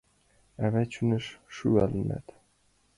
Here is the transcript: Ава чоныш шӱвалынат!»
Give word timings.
Ава 0.63 0.81
чоныш 0.91 1.25
шӱвалынат!» 1.55 2.27